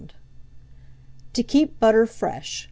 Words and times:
TO 1.33 1.43
KEEP 1.43 1.79
BUTTER 1.79 2.07
FRESH. 2.07 2.59